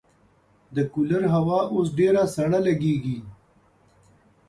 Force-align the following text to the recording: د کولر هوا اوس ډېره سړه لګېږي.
د 0.75 0.77
کولر 0.93 1.23
هوا 1.35 1.59
اوس 1.73 1.87
ډېره 1.99 2.23
سړه 2.35 2.59
لګېږي. 2.67 3.19